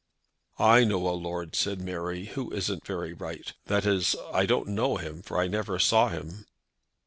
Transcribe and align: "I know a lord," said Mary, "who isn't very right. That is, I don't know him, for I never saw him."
"I 0.57 0.83
know 0.83 1.07
a 1.07 1.11
lord," 1.11 1.55
said 1.55 1.79
Mary, 1.79 2.25
"who 2.25 2.49
isn't 2.51 2.87
very 2.87 3.13
right. 3.13 3.53
That 3.65 3.85
is, 3.85 4.15
I 4.33 4.47
don't 4.47 4.69
know 4.69 4.95
him, 4.97 5.21
for 5.21 5.37
I 5.37 5.45
never 5.47 5.77
saw 5.77 6.07
him." 6.09 6.45